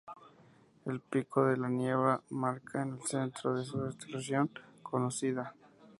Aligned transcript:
El 0.83 0.99
Pico 0.99 1.45
de 1.45 1.57
la 1.57 1.69
Neblina, 1.69 2.21
marca 2.31 2.81
el 2.81 3.03
centro 3.03 3.53
de 3.53 3.63
su 3.63 3.85
distribución 3.85 4.49
conocida. 4.81 5.53